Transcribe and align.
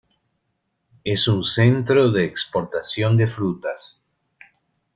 Es 1.03 1.27
un 1.27 1.43
centro 1.43 2.11
de 2.11 2.25
exportación 2.25 3.17
de 3.17 3.27
frutas. 3.27 4.03